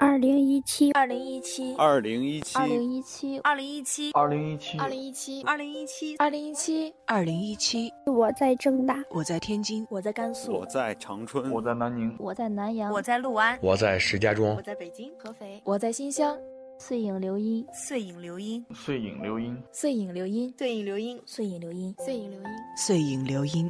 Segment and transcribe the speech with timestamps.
[0.00, 7.92] 二零一七，二零一七，二零一七，二零一七，二零一七，二零一七，二零一七，二零一七，二零一七，二零一七。
[8.06, 16.38] 我在正大，我在天津，我在甘肃，我在长春，我在南宁，我在南阳，我在六安，我在石家庄，我在北京，合肥，我在新乡。
[16.78, 22.46] 碎影流音，碎影流音，碎影流音，碎影流音，碎影流音，碎影流音，碎影流音，
[22.76, 23.68] 碎影流音。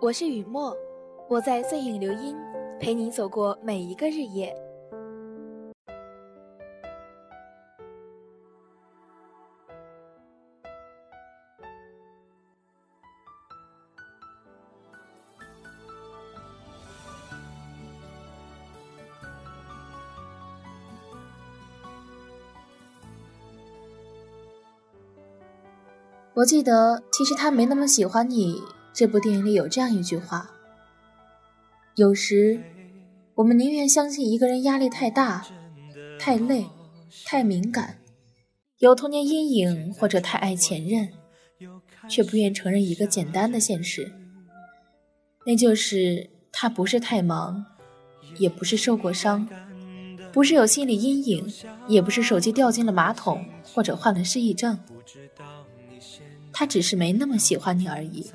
[0.00, 0.74] 我是雨墨，
[1.28, 2.34] 我在碎影流音
[2.78, 4.54] 陪你走过每一个日夜。
[26.34, 28.62] 我记得，其实他没那么喜欢你。
[28.92, 30.50] 这部电影里有这样一句话：
[31.96, 32.60] 有时，
[33.36, 35.46] 我们宁愿相信一个人压力太大、
[36.18, 36.66] 太累、
[37.24, 37.96] 太敏感，
[38.80, 41.08] 有童年阴影，或者太爱前任，
[42.06, 44.12] 却不愿承认一个简单的现实，
[45.46, 47.64] 那就是他不是太忙，
[48.36, 49.48] 也不是受过伤，
[50.34, 51.50] 不是有心理阴影，
[51.88, 53.42] 也不是手机掉进了马桶，
[53.72, 54.78] 或者患了失忆症。
[56.52, 58.30] 他只是没那么喜欢你而已。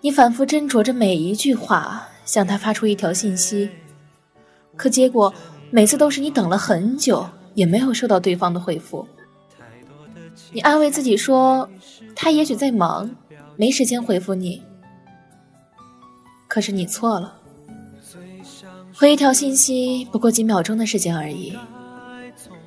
[0.00, 3.68] 你反复斟酌着每一句话，向他发出一条信息，
[4.76, 5.32] 可结果
[5.70, 9.06] 每次都是你等了很久，也没有收到对方的回复。
[10.52, 11.68] 你安慰自己说，
[12.14, 13.10] 他也许在忙，
[13.56, 14.62] 没时间回复你。
[16.46, 17.36] 可是你错了，
[18.94, 21.58] 回一条信息不过几秒钟的时间而已。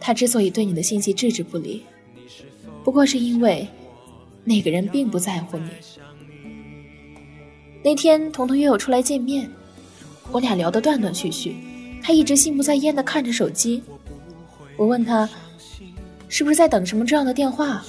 [0.02, 1.86] 他之所以对你的信息置之不理。
[2.84, 3.66] 不过是因为
[4.44, 5.70] 那个人并不在乎你。
[7.84, 9.50] 那天彤彤约我出来见面，
[10.32, 11.56] 我俩聊得断断续续，
[12.04, 13.82] 他一直心不在焉地看着手机。
[14.78, 15.28] 我问他
[16.28, 17.84] 是不是在等什么重要的电话，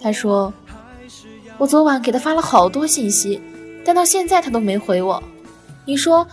[0.00, 0.52] 他说
[1.58, 3.40] 我昨晚给他发了好多信息，
[3.84, 5.22] 但到现在他都没回我。
[5.84, 6.26] 你说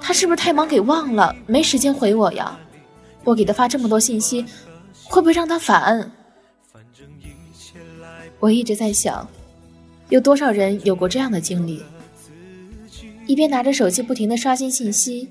[0.00, 2.58] 他是不是太忙给忘了，没时间回我呀？
[3.22, 4.44] 我给他发这么多信息，
[5.04, 6.10] 会不会让他烦？
[8.40, 9.26] 我一直在想，
[10.10, 11.82] 有多少人有过这样的经历：
[13.26, 15.28] 一边拿着手机不停的刷新信息，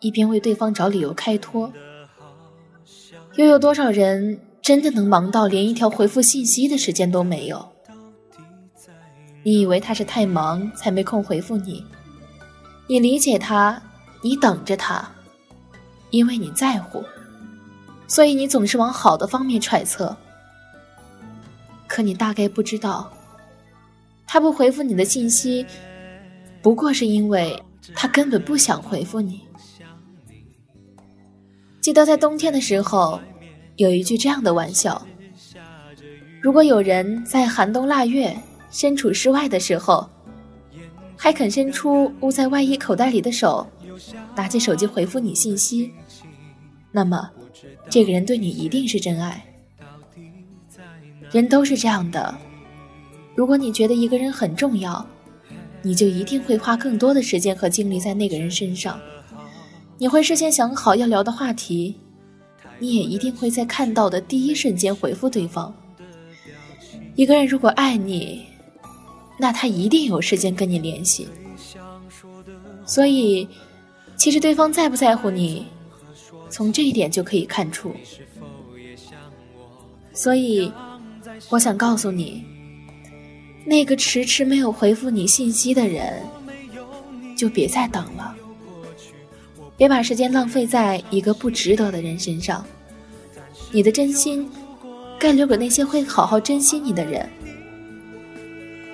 [0.00, 1.70] 一边为对方找理由开脱；
[3.36, 7.68] 又有多少人真的能忙到连一条回复信息的时间都没有？
[9.44, 11.84] 你以为他是太忙才没空回复你，
[12.86, 13.80] 你理解他，
[14.22, 15.08] 你等着他，
[16.10, 17.04] 因为你在乎，
[18.08, 20.16] 所以你总是往好的方面揣测。
[21.86, 23.12] 可你大概不知道，
[24.26, 25.64] 他不回复你的信息，
[26.64, 27.62] 不过是因为
[27.94, 29.42] 他根本不想回复你。
[31.78, 33.20] 记得在冬天的时候，
[33.76, 35.06] 有一句这样的玩笑：
[36.40, 38.34] 如果有人在寒冬腊月
[38.70, 40.08] 身处室外的时候，
[41.18, 43.66] 还肯伸出捂在外衣口袋里的手，
[44.34, 45.92] 拿起手机回复你信息，
[46.90, 47.28] 那么，
[47.90, 49.44] 这个人对你一定是真爱。
[51.30, 52.34] 人都是这样的，
[53.34, 55.06] 如果你觉得一个人很重要，
[55.84, 58.98] 你就一定会花更多的时间和精力在那个人身上。
[59.98, 61.94] 你会事先想好要聊的话题，
[62.78, 65.72] 你也一定会在看到的第一瞬间回复对方。
[67.14, 68.44] 一个人如果爱你，
[69.38, 71.28] 那他一定有时间跟你联系。
[72.84, 73.46] 所以，
[74.16, 75.66] 其实对方在不在乎你，
[76.50, 77.94] 从这一点就可以看出。
[80.12, 80.72] 所以。
[81.50, 82.44] 我想告诉你，
[83.64, 86.22] 那个迟迟没有回复你信息的人，
[87.36, 88.34] 就别再等了。
[89.76, 92.64] 别把时间浪费在一个不值得的人身上。
[93.72, 94.48] 你的真心，
[95.18, 97.28] 该留给那些会好好珍惜你的人。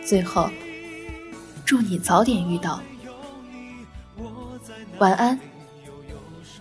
[0.04, 0.48] 最后，
[1.66, 2.80] 祝你早点遇到。
[4.98, 5.38] 晚安，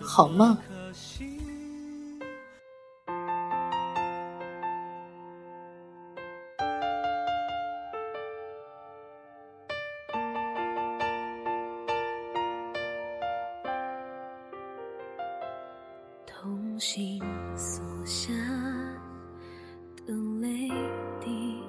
[0.00, 0.56] 好梦。
[16.42, 17.20] 同心
[17.54, 18.32] 锁下
[20.06, 20.70] 的泪
[21.20, 21.62] 滴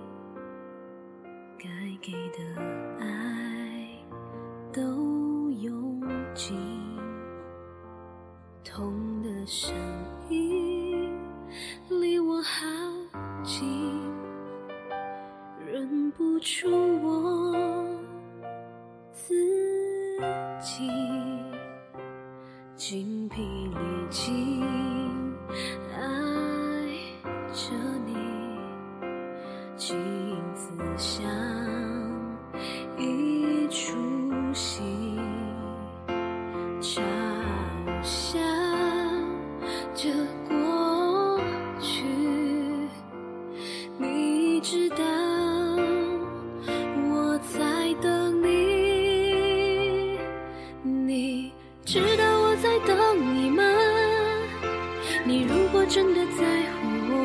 [1.60, 1.68] 该
[2.02, 2.62] 给的
[2.98, 3.90] 爱
[4.72, 6.02] 都用
[6.34, 6.58] 尽
[8.64, 9.76] 痛的声
[10.30, 11.20] 音
[11.90, 12.66] 离我好
[13.44, 13.68] 近
[15.68, 16.70] 忍不住
[17.04, 17.54] 我
[19.12, 19.36] 自
[20.62, 21.21] 己。
[22.84, 23.76] 精疲力
[24.10, 24.64] 尽，
[25.94, 26.02] 爱
[27.54, 27.70] 着
[28.08, 28.16] 你，
[29.78, 29.96] 情
[30.56, 31.24] 字像
[32.98, 33.96] 一出
[34.52, 35.11] 戏。
[55.24, 57.16] 你如果真的在乎我，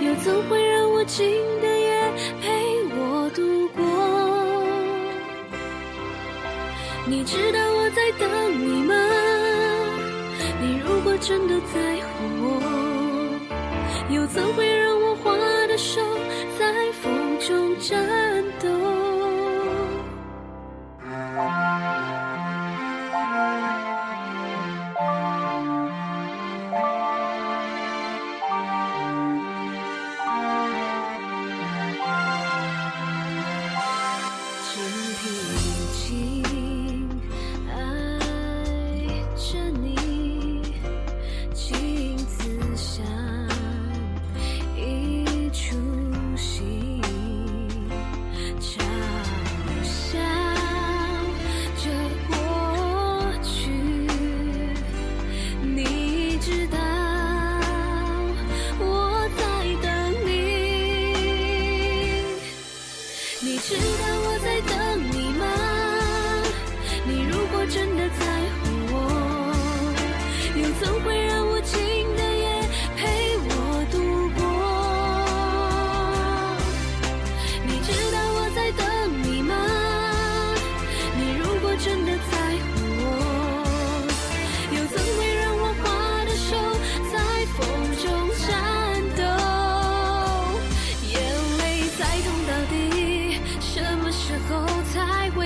[0.00, 1.26] 又怎会让我静
[1.60, 2.48] 的夜陪
[2.96, 3.82] 我度过？
[7.06, 8.28] 你知道我在等
[8.60, 8.94] 你吗？
[10.60, 12.46] 你如果真的在乎我，
[14.10, 15.34] 又怎会让我画
[15.66, 16.00] 的手
[16.58, 17.96] 在风中颤
[18.60, 18.68] 抖？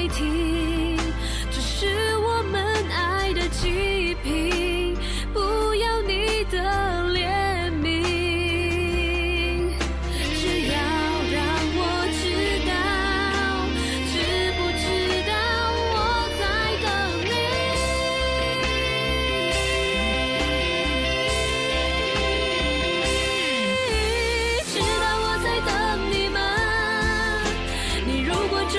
[0.09, 0.68] 听。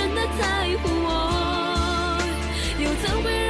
[0.10, 2.20] 真的在乎我
[2.80, 3.49] 又怎会让